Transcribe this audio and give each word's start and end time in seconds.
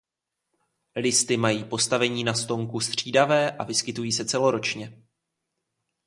Listy 0.95 1.37
mají 1.37 1.63
postavení 1.63 2.23
na 2.23 2.33
stonku 2.33 2.79
střídavé 2.79 3.51
a 3.51 3.63
vyskytují 3.63 4.11
se 4.11 4.25
celoročně. 4.25 5.01